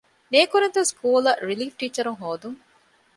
ނޭކުރެންދޫ 0.31 0.81
ސްކޫލަށް 0.91 1.43
ރިލީފް 1.47 1.77
ޓީޗަރުން 1.79 2.19
ހޯދުން 2.21 2.59